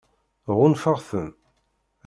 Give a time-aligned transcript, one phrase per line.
[0.57, 1.29] Ɣunfaɣ-ten.